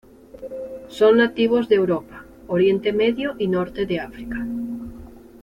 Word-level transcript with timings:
Son 0.87 1.17
nativos 1.17 1.69
de 1.69 1.75
Europa, 1.75 2.25
Oriente 2.47 2.91
Medio 2.91 3.35
y 3.37 3.47
norte 3.47 3.85
de 3.85 3.99
África. 3.99 4.43